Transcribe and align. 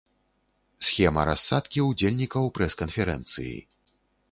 Схема 0.87 1.25
рассадкі 1.29 1.85
ўдзельнікаў 1.89 2.51
прэс-канферэнцыі. 2.57 3.57